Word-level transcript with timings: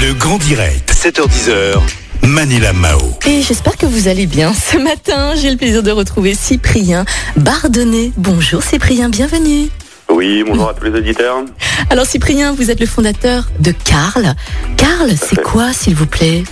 Le 0.00 0.14
grand 0.14 0.38
direct, 0.38 0.90
7h10h. 0.92 1.78
Manila 2.26 2.72
Mao. 2.72 2.98
Et 3.26 3.42
j'espère 3.42 3.76
que 3.76 3.84
vous 3.84 4.08
allez 4.08 4.24
bien. 4.24 4.54
Ce 4.54 4.78
matin, 4.78 5.34
j'ai 5.34 5.50
le 5.50 5.58
plaisir 5.58 5.82
de 5.82 5.90
retrouver 5.90 6.34
Cyprien 6.34 7.04
Bardonnet. 7.36 8.10
Bonjour 8.16 8.62
Cyprien, 8.62 9.10
bienvenue. 9.10 9.68
Oui, 10.08 10.42
bonjour 10.46 10.70
à 10.70 10.74
tous 10.74 10.84
les 10.84 10.98
auditeurs. 10.98 11.44
Alors 11.90 12.06
Cyprien, 12.06 12.54
vous 12.54 12.70
êtes 12.70 12.80
le 12.80 12.86
fondateur 12.86 13.50
de 13.58 13.72
Carl. 13.72 14.34
Carl, 14.78 15.10
c'est 15.16 15.42
quoi 15.42 15.74
s'il 15.74 15.94
vous 15.94 16.06
plaît? 16.06 16.44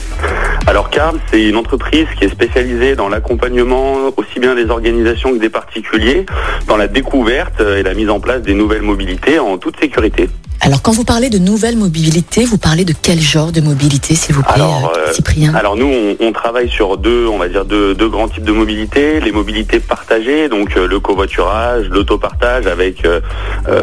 Alors 0.66 0.90
Carl, 0.90 1.18
c'est 1.30 1.42
une 1.42 1.56
entreprise 1.56 2.06
qui 2.18 2.26
est 2.26 2.30
spécialisée 2.30 2.96
dans 2.96 3.08
l'accompagnement 3.08 4.10
aussi 4.18 4.40
bien 4.40 4.56
des 4.56 4.66
organisations 4.66 5.32
que 5.32 5.38
des 5.38 5.48
particuliers, 5.48 6.26
dans 6.66 6.76
la 6.76 6.86
découverte 6.86 7.60
et 7.60 7.82
la 7.82 7.94
mise 7.94 8.10
en 8.10 8.20
place 8.20 8.42
des 8.42 8.52
nouvelles 8.52 8.82
mobilités 8.82 9.38
en 9.38 9.56
toute 9.56 9.80
sécurité. 9.80 10.28
Alors 10.60 10.82
quand 10.82 10.92
vous 10.92 11.04
parlez 11.04 11.30
de 11.30 11.38
nouvelle 11.38 11.76
mobilité, 11.76 12.44
vous 12.44 12.58
parlez 12.58 12.84
de 12.84 12.92
quel 13.00 13.20
genre 13.20 13.52
de 13.52 13.60
mobilité 13.60 14.14
s'il 14.14 14.34
vous 14.34 14.42
plaît 14.42 14.52
Alors, 14.54 14.92
euh, 14.94 15.08
euh, 15.08 15.12
Cyprien 15.12 15.54
Alors 15.54 15.76
nous, 15.76 15.86
on, 15.86 16.16
on 16.20 16.32
travaille 16.32 16.68
sur 16.68 16.98
deux, 16.98 17.26
on 17.26 17.38
va 17.38 17.48
dire 17.48 17.64
deux, 17.64 17.94
deux 17.94 18.08
grands 18.08 18.28
types 18.28 18.44
de 18.44 18.52
mobilité. 18.52 19.20
Les 19.20 19.32
mobilités 19.32 19.80
partagées, 19.80 20.48
donc 20.48 20.76
euh, 20.76 20.86
le 20.86 21.00
covoiturage, 21.00 21.86
l'autopartage 21.88 22.66
avec 22.66 23.04
euh, 23.04 23.20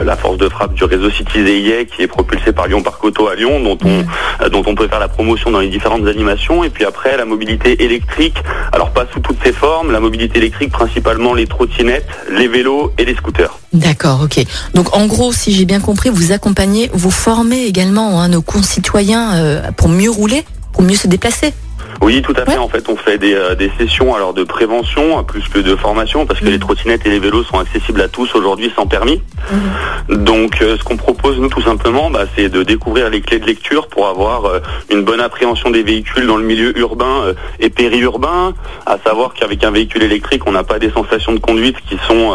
la 0.03 0.15
force 0.15 0.37
de 0.37 0.49
frappe 0.49 0.73
du 0.73 0.83
réseau 0.83 1.09
Citizen 1.09 1.85
qui 1.85 2.01
est 2.01 2.07
propulsé 2.07 2.51
par 2.51 2.67
Lyon 2.67 2.81
Parc 2.81 3.03
Auto 3.03 3.27
à 3.27 3.35
Lyon, 3.35 3.61
dont 3.63 3.77
on, 3.85 4.49
dont 4.49 4.63
on 4.65 4.75
peut 4.75 4.87
faire 4.87 4.99
la 4.99 5.07
promotion 5.07 5.51
dans 5.51 5.59
les 5.59 5.69
différentes 5.69 6.07
animations. 6.07 6.63
Et 6.63 6.69
puis 6.69 6.85
après, 6.85 7.17
la 7.17 7.25
mobilité 7.25 7.83
électrique. 7.83 8.37
Alors 8.71 8.91
pas 8.91 9.05
sous 9.13 9.19
toutes 9.19 9.43
ses 9.43 9.53
formes. 9.53 9.91
La 9.91 9.99
mobilité 9.99 10.37
électrique, 10.37 10.71
principalement 10.71 11.33
les 11.33 11.47
trottinettes, 11.47 12.07
les 12.29 12.47
vélos 12.47 12.91
et 12.97 13.05
les 13.05 13.15
scooters. 13.15 13.57
D'accord, 13.75 14.21
ok. 14.23 14.43
Donc 14.73 14.95
en 14.95 15.05
gros, 15.05 15.33
si 15.33 15.51
j'ai 15.53 15.65
bien 15.65 15.79
compris, 15.79 16.09
vous 16.09 16.31
accompagnez, 16.31 16.89
vous 16.93 17.11
formez 17.11 17.65
également 17.65 18.21
hein, 18.21 18.29
nos 18.29 18.41
concitoyens 18.41 19.35
euh, 19.35 19.71
pour 19.71 19.89
mieux 19.89 20.09
rouler, 20.09 20.45
pour 20.71 20.83
mieux 20.83 20.95
se 20.95 21.07
déplacer. 21.07 21.53
Oui, 22.01 22.21
tout 22.21 22.33
à 22.37 22.45
fait. 22.45 22.51
Ouais. 22.51 22.57
En 22.57 22.67
fait, 22.69 22.87
on 22.89 22.95
fait 22.95 23.17
des, 23.17 23.33
euh, 23.33 23.55
des 23.55 23.71
sessions 23.77 24.13
alors 24.15 24.33
de 24.33 24.43
prévention 24.43 25.19
euh, 25.19 25.23
plus 25.23 25.47
que 25.47 25.59
de 25.59 25.75
formation 25.75 26.25
parce 26.25 26.39
que 26.39 26.45
Mhm. 26.45 26.51
les 26.51 26.59
trottinettes 26.59 27.05
et 27.05 27.09
les 27.09 27.19
vélos 27.19 27.43
sont 27.43 27.57
accessibles 27.59 28.01
à 28.01 28.07
tous 28.07 28.33
aujourd'hui 28.35 28.71
sans 28.75 28.85
permis. 28.85 29.21
Donc, 30.09 30.61
euh, 30.61 30.77
ce 30.77 30.83
qu'on 30.83 30.97
propose 30.97 31.39
nous 31.39 31.49
tout 31.49 31.61
simplement, 31.61 32.09
bah, 32.09 32.25
c'est 32.35 32.49
de 32.49 32.63
découvrir 32.63 33.09
les 33.09 33.21
clés 33.21 33.39
de 33.39 33.45
lecture 33.45 33.87
pour 33.87 34.07
avoir 34.07 34.45
euh, 34.45 34.59
une 34.91 35.03
bonne 35.03 35.19
appréhension 35.21 35.69
des 35.71 35.83
véhicules 35.83 36.27
dans 36.27 36.37
le 36.37 36.43
milieu 36.43 36.77
urbain 36.77 37.21
euh, 37.23 37.33
et 37.59 37.69
périurbain. 37.69 38.53
À 38.85 38.97
savoir 39.03 39.33
qu'avec 39.33 39.63
un 39.63 39.71
véhicule 39.71 40.03
électrique, 40.03 40.43
on 40.45 40.51
n'a 40.51 40.63
pas 40.63 40.79
des 40.79 40.91
sensations 40.91 41.33
de 41.33 41.39
conduite 41.39 41.77
qui 41.87 41.97
sont 42.07 42.33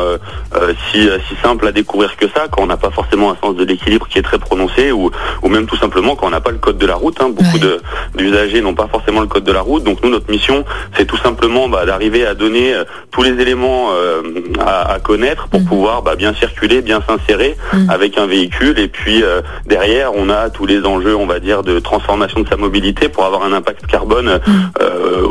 si, 0.90 1.02
si 1.28 1.34
simples 1.42 1.66
à 1.66 1.72
découvrir 1.72 2.16
que 2.16 2.26
ça, 2.28 2.46
quand 2.50 2.62
on 2.62 2.66
n'a 2.66 2.76
pas 2.76 2.90
forcément 2.90 3.30
un 3.30 3.36
sens 3.40 3.54
de 3.56 3.64
l'équilibre 3.64 4.08
qui 4.08 4.18
est 4.18 4.22
très 4.22 4.38
prononcé, 4.38 4.90
ou, 4.92 5.10
ou 5.42 5.48
même 5.48 5.66
tout 5.66 5.76
simplement 5.76 6.16
quand 6.16 6.26
on 6.26 6.30
n'a 6.30 6.40
pas 6.40 6.50
le 6.50 6.58
code 6.58 6.78
de 6.78 6.86
la 6.86 6.94
route. 6.94 7.20
hein. 7.20 7.28
Beaucoup 7.30 7.58
Ouais. 7.58 7.78
d'usagers 8.14 8.60
n'ont 8.60 8.74
pas 8.74 8.86
forcément 8.88 9.20
le 9.20 9.26
code 9.26 9.44
de 9.44 9.49
la 9.52 9.60
route. 9.60 9.84
Donc 9.84 10.02
nous, 10.02 10.10
notre 10.10 10.30
mission, 10.30 10.64
c'est 10.96 11.04
tout 11.06 11.16
simplement 11.18 11.68
bah, 11.68 11.84
d'arriver 11.86 12.26
à 12.26 12.34
donner 12.34 12.74
euh, 12.74 12.84
tous 13.10 13.22
les 13.22 13.30
éléments 13.40 13.88
euh, 13.92 14.22
à, 14.60 14.92
à 14.92 14.98
connaître 15.00 15.48
pour 15.48 15.60
Mhm. 15.60 15.66
pouvoir 15.66 16.02
bah, 16.02 16.16
bien 16.16 16.34
circuler, 16.34 16.82
bien 16.82 17.00
s'insérer 17.06 17.56
Mhm. 17.72 17.90
avec 17.90 18.18
un 18.18 18.26
véhicule. 18.26 18.78
Et 18.78 18.88
puis 18.88 19.22
euh, 19.22 19.40
derrière, 19.66 20.12
on 20.14 20.28
a 20.30 20.50
tous 20.50 20.66
les 20.66 20.84
enjeux, 20.84 21.16
on 21.16 21.26
va 21.26 21.40
dire, 21.40 21.62
de 21.62 21.78
transformation 21.80 22.40
de 22.40 22.48
sa 22.48 22.56
mobilité 22.56 23.08
pour 23.08 23.24
avoir 23.24 23.42
un 23.42 23.52
impact 23.52 23.86
carbone 23.86 24.40
Mhm. 24.46 24.70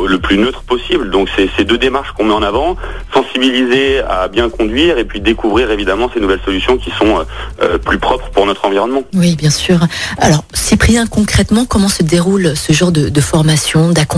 le 0.08 0.18
plus 0.18 0.38
neutre 0.38 0.62
possible. 0.62 1.10
Donc 1.10 1.28
c'est 1.36 1.48
ces 1.56 1.64
deux 1.64 1.78
démarches 1.78 2.12
qu'on 2.12 2.24
met 2.24 2.34
en 2.34 2.42
avant, 2.42 2.76
sensibiliser 3.14 4.00
à 4.00 4.28
bien 4.28 4.48
conduire 4.48 4.98
et 4.98 5.04
puis 5.04 5.20
découvrir 5.20 5.70
évidemment 5.70 6.10
ces 6.12 6.20
nouvelles 6.20 6.40
solutions 6.44 6.76
qui 6.78 6.90
sont 6.90 7.24
plus 7.84 7.98
propres 7.98 8.28
pour 8.30 8.46
notre 8.46 8.64
environnement. 8.64 9.02
Oui, 9.14 9.36
bien 9.36 9.50
sûr. 9.50 9.78
Alors, 10.18 10.44
Cyprien, 10.52 11.06
concrètement, 11.06 11.64
comment 11.64 11.88
se 11.88 12.02
déroule 12.02 12.56
ce 12.56 12.72
genre 12.72 12.92
de, 12.92 13.08
de 13.08 13.20
formation, 13.20 13.90
d'accompagnement 13.90 14.09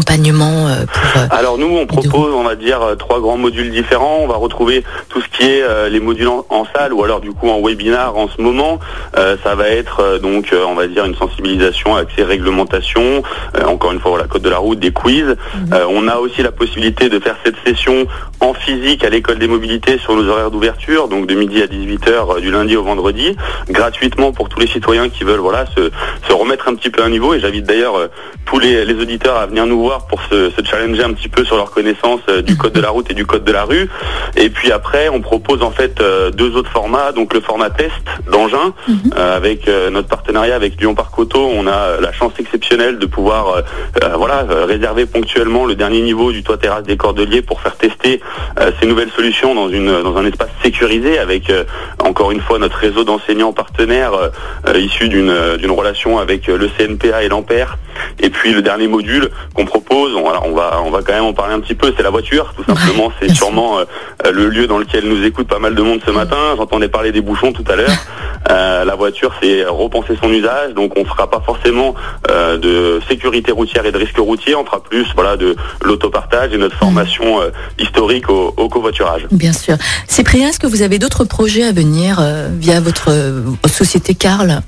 euh, 0.69 0.87
pour... 0.87 1.21
euh, 1.23 1.27
Alors 1.31 1.59
nous, 1.59 1.77
on 1.77 1.87
propose, 1.87 2.33
on 2.35 2.43
va 2.45 2.55
dire, 2.57 2.81
euh, 2.83 2.95
trois 2.97 3.21
grands 3.21 3.37
modules 3.37 3.71
différents. 3.71 4.19
On 4.23 4.27
va 4.27 4.37
retrouver 4.37 4.85
tout 5.09 5.21
ce 5.21 5.29
qui 5.29 5.45
est 5.45 5.63
les 5.91 6.01
modules 6.01 6.29
en, 6.29 6.45
en 6.51 6.65
salle 6.75 6.93
ou 6.93 7.03
alors 7.05 7.21
du 7.21 7.33
coup 7.33 7.49
en 7.49 7.61
webinar 7.61 8.17
en 8.17 8.29
ce 8.29 8.41
moment. 8.41 8.79
Ça 9.15 9.55
va 9.55 9.69
être 9.69 10.19
donc, 10.23 10.55
on 10.67 10.75
va 10.75 10.87
dire, 10.87 11.05
une 11.05 11.15
sensibilisation 11.17 11.95
avec 11.97 12.09
ces 12.17 12.23
réglementations. 12.25 13.23
Euh, 13.57 13.65
encore 13.67 13.93
une 13.93 14.01
fois, 14.01 14.11
voilà, 14.13 14.27
code 14.27 14.43
de 14.43 14.49
la 14.51 14.59
route, 14.59 14.79
des 14.79 14.93
quiz. 14.93 15.25
Mhm. 15.55 15.75
On 15.91 16.09
a 16.09 16.17
aussi 16.17 16.43
la 16.43 16.53
possibilité 16.53 17.09
de 17.09 17.19
faire 17.19 17.37
cette 17.45 17.57
session 17.67 18.07
en 18.41 18.55
physique 18.55 19.05
à 19.05 19.11
l'école 19.11 19.39
des 19.39 19.49
mobilités 19.49 19.99
sur 19.99 20.15
nos 20.17 20.29
horaires 20.29 20.51
d'ouverture, 20.51 21.09
donc 21.09 21.27
de 21.27 21.35
midi 21.35 21.63
à 21.63 21.67
18h 21.67 22.41
du 22.41 22.51
lundi 22.51 22.77
au 22.77 22.83
vendredi, 22.83 23.37
gratuitement 23.69 24.33
pour 24.33 24.49
tous 24.49 24.61
les 24.61 24.67
citoyens 24.67 25.09
qui 25.09 25.25
veulent 25.25 25.41
voilà 25.41 25.65
se, 25.77 25.91
se 26.27 26.33
remettre 26.33 26.69
un 26.69 26.75
petit 26.75 26.91
peu 26.91 27.03
à 27.03 27.09
niveau. 27.09 27.35
Et 27.35 27.41
j'invite 27.41 27.65
d'ailleurs 27.65 28.09
tous 28.47 28.59
les, 28.59 28.85
les 28.85 28.95
auditeurs 28.95 29.37
à 29.37 29.47
venir 29.47 29.67
nous 29.67 29.82
pour 30.09 30.21
se, 30.31 30.51
se 30.51 30.65
challenger 30.65 31.03
un 31.03 31.13
petit 31.13 31.29
peu 31.29 31.45
sur 31.45 31.57
leur 31.57 31.71
connaissance 31.71 32.21
euh, 32.29 32.43
du 32.43 32.57
code 32.57 32.73
de 32.73 32.81
la 32.81 32.91
route 32.91 33.11
et 33.11 33.15
du 33.15 33.27
code 33.27 33.45
de 33.45 33.53
la 33.53 33.65
rue. 33.65 33.89
Et 34.37 34.49
puis 34.51 34.71
après, 34.73 35.09
on 35.09 35.21
propose 35.21 35.63
en 35.63 35.71
fait 35.71 36.01
euh, 36.01 36.31
deux 36.31 36.57
autres 36.57 36.71
formats, 36.71 37.13
donc 37.13 37.35
le 37.35 37.41
format 37.41 37.71
test 37.71 37.93
d'engin 38.31 38.73
Mhm. 38.89 39.11
euh, 39.17 39.37
avec 39.37 39.69
notre 39.91 40.09
partenariat 40.09 40.55
avec 40.55 40.81
Lyon 40.81 40.95
Parc 40.95 41.19
Auto. 41.19 41.49
On 41.53 41.67
a 41.67 42.01
la 42.01 42.13
chance 42.13 42.33
exceptionnelle 42.39 42.99
de 42.99 43.07
pouvoir 43.07 43.49
euh, 44.03 44.09
voilà 44.17 44.45
réserver 44.67 45.07
ponctuellement 45.07 45.65
le 45.67 45.75
dernier 45.75 46.01
niveau 46.01 46.33
du 46.33 46.43
toit 46.43 46.57
terrasse 46.59 46.85
des 46.85 46.97
Cordeliers 46.97 47.43
pour 47.43 47.61
faire 47.61 47.77
tester 47.77 48.21
euh, 48.61 48.71
ces 48.81 48.87
nouvelles 48.87 49.11
solutions 49.11 49.55
dans 49.55 49.69
une 49.69 50.03
dans 50.03 50.17
un 50.17 50.27
espace 50.27 50.51
sécurisé 50.63 51.19
avec 51.19 51.51
euh, 51.51 51.65
encore 51.99 52.31
une 52.33 52.41
fois 52.41 52.59
notre 52.59 52.77
réseau 52.77 53.05
d'enseignants 53.05 53.53
partenaires 53.53 54.13
issus 54.77 55.09
d'une 55.09 55.57
d'une 55.59 55.71
relation 55.71 56.19
avec 56.19 56.47
le 56.47 56.69
CNPA 56.69 57.23
et 57.23 57.29
l'Ampère. 57.29 57.79
Et 58.21 58.31
puis 58.31 58.53
le 58.53 58.63
dernier 58.63 58.89
module 58.89 59.31
qu'on 59.55 59.65
propose, 59.73 60.15
on, 60.15 60.55
va 60.55 60.83
on 60.85 60.91
va 60.91 61.03
quand 61.03 61.13
même 61.13 61.25
en 61.25 61.33
parler 61.33 61.55
un 61.55 61.61
petit 61.61 61.75
peu, 61.75 61.93
c'est 61.97 62.03
la 62.03 62.11
voiture. 62.11 62.53
Tout 62.57 62.65
simplement, 62.65 63.11
c'est 63.21 63.35
sûrement 63.35 63.79
euh, 63.79 63.85
euh, 64.27 64.33
le 64.33 64.49
lieu 64.49 64.67
dans 64.67 64.79
lequel 64.79 65.09
nous 65.09 65.25
écoute 65.25 65.49
pas 65.49 65.59
mal 65.59 65.75
de 65.75 65.83
monde 65.83 66.01
ce 66.05 66.11
matin. 66.11 66.37
J'entendais 66.57 66.89
parler 66.89 67.13
des 67.13 67.23
bouchons 67.23 67.53
tout 67.53 67.65
à 67.69 67.77
l'heure. 67.77 67.89
Euh, 68.51 68.85
la 68.85 68.97
voiture, 68.97 69.33
c'est 69.41 69.65
repenser 69.65 70.15
son 70.21 70.29
usage. 70.29 70.75
Donc 70.75 70.95
on 70.97 71.05
fera 71.05 71.31
pas 71.31 71.41
forcément 71.47 71.95
euh, 72.29 72.59
de 72.59 73.01
sécurité 73.09 73.53
routière 73.53 73.87
et 73.87 73.93
de 73.93 73.99
risque 73.99 74.19
routier. 74.19 74.57
On 74.57 74.65
fera 74.65 74.83
plus 74.83 75.07
voilà 75.15 75.37
de 75.37 75.55
l'autopartage 75.85 76.53
et 76.53 76.59
notre 76.59 76.77
formation 76.77 77.41
euh, 77.41 77.51
historique 77.79 78.29
au, 78.29 78.53
au 78.57 78.69
covoiturage. 78.69 79.29
Bien 79.31 79.53
sûr. 79.53 79.77
Cyprien, 80.09 80.49
est-ce 80.49 80.59
que 80.59 80.67
vous 80.67 80.83
avez 80.83 80.99
d'autres 80.99 81.25
projets 81.25 81.63
à 81.63 81.71
venir 81.71 82.21
via 82.59 82.81
votre 82.81 83.11
société 83.69 84.15
Carl? 84.15 84.61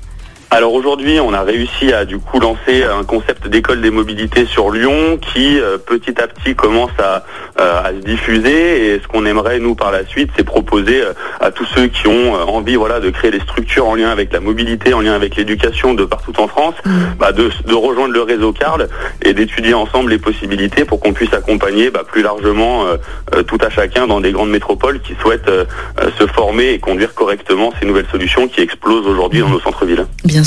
Alors 0.55 0.73
aujourd'hui, 0.73 1.19
on 1.19 1.33
a 1.33 1.41
réussi 1.41 1.91
à 1.91 2.05
du 2.05 2.17
coup 2.17 2.39
lancer 2.39 2.85
un 2.85 3.03
concept 3.03 3.49
d'école 3.49 3.81
des 3.81 3.89
mobilités 3.89 4.45
sur 4.45 4.71
Lyon 4.71 5.19
qui 5.19 5.59
euh, 5.59 5.77
petit 5.77 6.17
à 6.21 6.27
petit 6.27 6.55
commence 6.55 6.97
à, 6.97 7.25
euh, 7.59 7.83
à 7.83 7.89
se 7.89 7.97
diffuser 8.05 8.93
et 8.93 9.01
ce 9.01 9.07
qu'on 9.09 9.25
aimerait 9.25 9.59
nous 9.59 9.75
par 9.75 9.91
la 9.91 10.05
suite, 10.05 10.29
c'est 10.37 10.45
proposer 10.45 11.01
euh, 11.01 11.11
à 11.41 11.51
tous 11.51 11.65
ceux 11.65 11.87
qui 11.87 12.07
ont 12.07 12.35
envie 12.35 12.77
voilà 12.77 13.01
de 13.01 13.09
créer 13.09 13.31
des 13.31 13.41
structures 13.41 13.85
en 13.85 13.95
lien 13.95 14.09
avec 14.09 14.31
la 14.31 14.39
mobilité, 14.39 14.93
en 14.93 15.01
lien 15.01 15.11
avec 15.11 15.35
l'éducation 15.35 15.93
de 15.93 16.05
partout 16.05 16.39
en 16.39 16.47
France, 16.47 16.75
bah, 17.19 17.33
de, 17.33 17.49
de 17.67 17.73
rejoindre 17.73 18.13
le 18.13 18.21
réseau 18.21 18.53
Carl 18.53 18.87
et 19.23 19.33
d'étudier 19.33 19.73
ensemble 19.73 20.11
les 20.11 20.19
possibilités 20.19 20.85
pour 20.85 21.01
qu'on 21.01 21.11
puisse 21.11 21.33
accompagner 21.33 21.89
bah, 21.89 22.03
plus 22.09 22.21
largement 22.21 22.85
euh, 23.33 23.43
tout 23.43 23.57
à 23.61 23.69
chacun 23.69 24.05
dans 24.05 24.21
des 24.21 24.31
grandes 24.31 24.51
métropoles 24.51 25.01
qui 25.01 25.13
souhaitent 25.19 25.47
euh, 25.47 25.65
euh, 25.99 26.09
se 26.19 26.27
former 26.27 26.73
et 26.73 26.79
conduire 26.79 27.13
correctement 27.15 27.73
ces 27.79 27.85
nouvelles 27.85 28.05
solutions 28.11 28.47
qui 28.47 28.61
explosent 28.61 29.07
aujourd'hui 29.07 29.39
dans 29.39 29.49
nos 29.49 29.59
centres-villes. 29.59 30.05
Bien 30.23 30.43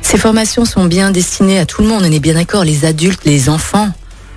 Ces 0.00 0.18
formations 0.18 0.64
sont 0.64 0.84
bien 0.84 1.10
destinées 1.10 1.58
à 1.58 1.66
tout 1.66 1.82
le 1.82 1.88
monde, 1.88 2.02
on 2.04 2.12
est 2.12 2.20
bien 2.20 2.34
d'accord, 2.34 2.64
les 2.64 2.84
adultes, 2.84 3.24
les 3.24 3.48
enfants, 3.48 3.88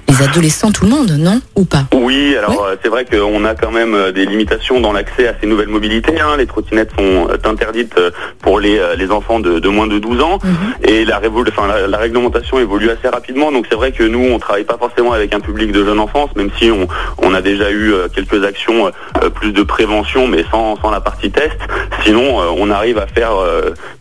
les 0.08 0.22
adolescents, 0.24 0.72
tout 0.72 0.86
le 0.86 0.92
monde, 0.92 1.12
non 1.18 1.42
Ou 1.56 1.66
pas 1.66 1.86
Oui, 1.94 2.36
alors 2.38 2.66
euh, 2.66 2.76
c'est 2.82 2.90
vrai 2.90 3.06
qu'on 3.06 3.44
a 3.44 3.56
quand 3.56 3.72
même 3.72 3.94
euh, 3.96 4.12
des 4.12 4.26
limitations 4.26 4.80
dans 4.80 4.92
l'accès 4.94 5.28
à 5.28 5.34
ces 5.42 5.48
nouvelles 5.48 5.68
mobilités. 5.68 6.20
hein. 6.20 6.38
Les 6.38 6.46
trottinettes 6.46 6.92
sont 6.98 7.28
euh, 7.30 7.38
interdites 7.50 7.96
pour 8.42 8.60
les, 8.60 8.80
les 8.98 9.12
enfants 9.12 9.40
de, 9.40 9.60
de 9.60 9.70
moins 9.70 9.88
de 9.88 10.00
12 10.00 10.22
ans 10.22 10.40
Mhm. 10.44 10.54
et 10.90 11.06
la, 11.06 11.20
révol- 11.20 11.50
enfin, 11.50 11.68
la, 11.68 11.88
la 11.88 11.98
réglementation 11.98 12.60
évolue 12.60 12.90
assez 12.90 13.08
rapidement. 13.08 13.52
Donc 13.52 13.66
c'est 13.70 13.76
vrai 13.76 13.92
que 13.92 14.04
nous, 14.04 14.20
on 14.32 14.38
travaille 14.40 14.64
pas 14.64 14.78
forcément 14.78 15.12
avec 15.14 15.34
un 15.34 15.40
public 15.40 15.72
de 15.72 15.84
jeune 15.84 16.00
enfance, 16.00 16.30
même 16.36 16.50
si 16.60 16.70
on, 16.72 16.88
on 17.18 17.34
a 17.34 17.42
déjà 17.42 17.72
eu 17.72 17.94
quelques 18.14 18.44
actions 18.44 18.92
plus 19.34 19.52
de 19.54 19.64
prévention, 19.64 20.28
mais 20.28 20.44
sans, 20.52 20.80
sans 20.82 20.92
la 20.92 21.02
partie 21.02 21.32
test. 21.32 21.58
Sinon, 22.04 22.38
on 22.58 22.70
arrive 22.70 22.98
à 23.00 23.08
faire 23.08 23.32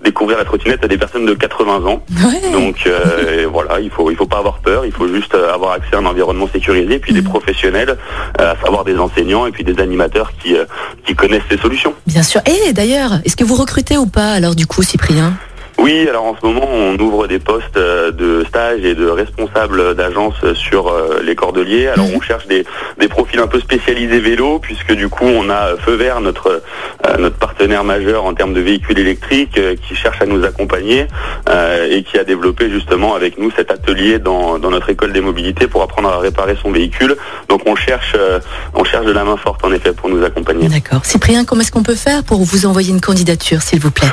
découvrir 0.03 0.39
la 0.39 0.45
trottinette 0.45 0.85
à 0.85 0.89
des 0.89 0.99
personnes 0.99 1.25
de 1.27 1.35
80 1.35 1.85
ans. 1.87 2.05
Ouais. 2.25 2.51
Donc 2.53 2.87
euh, 2.87 3.47
voilà, 3.51 3.81
il 3.81 3.91
faut 3.91 4.11
il 4.11 4.17
faut 4.17 4.27
pas 4.27 4.39
avoir 4.39 4.59
peur, 4.59 4.85
il 4.85 4.93
faut 4.93 5.09
juste 5.09 5.35
avoir 5.35 5.73
accès 5.73 5.94
un 5.95 6.05
environnement 6.07 6.49
sécurisé, 6.53 6.99
puis 6.99 7.13
des 7.13 7.21
Mhm. 7.23 7.29
professionnels, 7.29 7.97
euh, 8.41 8.53
à 8.53 8.57
savoir 8.65 8.85
des 8.85 8.97
enseignants 8.99 9.47
et 9.47 9.51
puis 9.53 9.65
des 9.65 9.81
animateurs 9.81 10.33
qui 10.43 10.55
euh, 10.57 10.65
qui 11.07 11.15
connaissent 11.15 11.43
ces 11.51 11.59
solutions. 11.59 11.95
Bien 12.07 12.23
sûr. 12.23 12.41
Et 12.47 12.73
d'ailleurs, 12.73 13.13
est-ce 13.25 13.37
que 13.37 13.45
vous 13.45 13.55
recrutez 13.55 13.97
ou 13.97 14.07
pas 14.07 14.33
alors 14.33 14.55
du 14.55 14.67
coup, 14.67 14.83
Cyprien? 14.83 15.35
Oui, 15.79 16.09
alors 16.09 16.25
en 16.25 16.37
ce 16.41 16.47
moment, 16.47 16.67
on 16.67 16.97
ouvre 16.99 17.27
des 17.27 17.39
postes 17.39 17.77
euh, 17.77 18.11
de 18.11 18.45
stage 18.49 18.85
et 18.85 18.95
de 18.95 19.07
responsable 19.07 19.95
d'agence 19.95 20.35
sur 20.55 20.89
euh, 20.89 21.21
les 21.23 21.35
Cordeliers. 21.35 21.89
Alors 21.89 22.07
on 22.15 22.21
cherche 22.21 22.47
des, 22.47 22.65
des 22.99 23.09
profils 23.09 23.39
un 23.41 23.47
peu 23.49 23.61
spécialisés 23.61 24.21
vélo 24.21 24.61
puisque 24.61 24.93
du 24.93 25.09
coup 25.09 25.27
on 25.27 25.51
a 25.51 25.77
Feu 25.77 25.95
Vert, 25.95 26.21
notre 26.21 26.63
euh, 27.07 27.17
notre 27.19 27.37
partenaire 27.37 27.85
majeur 27.85 28.25
en 28.25 28.35
termes 28.35 28.55
de 28.55 28.61
véhicules 28.61 28.99
électriques, 28.99 29.59
euh, 29.59 29.75
qui 29.77 29.95
cherche 29.95 30.23
à 30.23 30.27
nous 30.27 30.45
accompagner 30.45 31.07
euh, 31.49 31.89
et 31.91 32.03
qui 32.03 32.19
a 32.19 32.25
développé 32.25 32.71
justement 32.71 33.15
avec 33.15 33.37
nous 33.37 33.51
cet 33.51 33.71
atelier 33.71 34.19
dans, 34.19 34.59
dans 34.59 34.71
notre 34.71 34.89
école 34.91 35.13
des 35.13 35.21
mobilités 35.21 35.67
pour 35.67 35.83
apprendre 35.83 36.09
à 36.09 36.19
réparer 36.19 36.57
son 36.63 36.71
véhicule. 36.71 37.17
Donc 37.49 37.63
on 37.67 37.77
cherche 37.77 38.15
euh, 38.17 38.39
on 38.75 38.85
cherche 38.85 39.07
de 39.07 39.13
la 39.13 39.25
main 39.25 39.37
forte 39.37 39.65
en 39.65 39.73
effet 39.73 39.93
pour 39.93 40.09
nous 40.09 40.25
accompagner. 40.25 40.69
D'accord. 40.69 41.05
Cyprien, 41.05 41.45
comment 41.45 41.61
est-ce 41.61 41.73
qu'on 41.73 41.83
peut 41.83 41.95
faire 41.95 42.23
pour 42.23 42.43
vous 42.43 42.65
envoyer 42.65 42.91
une 42.91 43.01
candidature, 43.03 43.61
s'il 43.61 43.81
vous 43.81 43.91
plaît? 43.91 44.09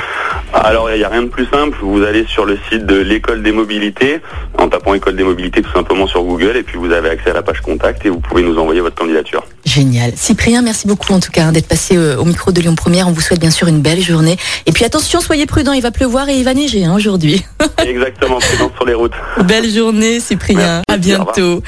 Alors 0.52 0.90
il 0.90 0.98
n'y 0.98 1.04
a 1.04 1.08
rien 1.08 1.22
de 1.22 1.28
plus 1.28 1.46
simple, 1.46 1.78
vous 1.80 2.02
allez 2.02 2.26
sur 2.26 2.44
le 2.44 2.58
site 2.70 2.84
de 2.84 2.96
l'école 2.96 3.42
des 3.42 3.52
mobilités, 3.52 4.20
en 4.58 4.68
tapant 4.68 4.94
école 4.94 5.16
des 5.16 5.24
mobilités 5.24 5.62
tout 5.62 5.72
simplement 5.72 6.06
sur 6.06 6.22
Google 6.22 6.56
et 6.56 6.62
puis 6.62 6.76
vous 6.76 6.92
avez 6.92 7.08
accès 7.08 7.30
à 7.30 7.34
la 7.34 7.42
page 7.42 7.60
contact 7.60 8.04
et 8.04 8.10
vous 8.10 8.20
pouvez 8.20 8.42
nous 8.42 8.58
envoyer 8.58 8.80
votre 8.80 8.96
candidature. 8.96 9.44
Génial. 9.64 10.12
Cyprien, 10.14 10.62
merci 10.62 10.86
beaucoup 10.86 11.12
en 11.12 11.20
tout 11.20 11.30
cas 11.30 11.44
hein, 11.44 11.52
d'être 11.52 11.68
passé 11.68 11.96
euh, 11.96 12.16
au 12.16 12.24
micro 12.24 12.52
de 12.52 12.60
Lyon 12.60 12.74
Première. 12.74 13.08
On 13.08 13.12
vous 13.12 13.20
souhaite 13.20 13.40
bien 13.40 13.50
sûr 13.50 13.68
une 13.68 13.80
belle 13.80 14.00
journée. 14.00 14.36
Et 14.66 14.72
puis 14.72 14.84
attention, 14.84 15.20
soyez 15.20 15.46
prudents, 15.46 15.72
il 15.72 15.82
va 15.82 15.90
pleuvoir 15.90 16.28
et 16.28 16.34
il 16.34 16.44
va 16.44 16.52
neiger 16.54 16.84
hein, 16.84 16.94
aujourd'hui. 16.94 17.44
Exactement, 17.84 18.38
présent 18.38 18.70
sur 18.74 18.84
les 18.84 18.94
routes. 18.94 19.14
belle 19.44 19.68
journée, 19.68 20.20
Cyprien. 20.20 20.56
Merci, 20.58 20.84
à 20.88 20.96
bientôt. 20.98 21.62